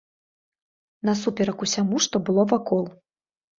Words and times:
Насуперак 1.09 1.57
усяму, 1.67 1.95
што 2.07 2.25
было 2.27 2.49
вакол. 2.57 2.85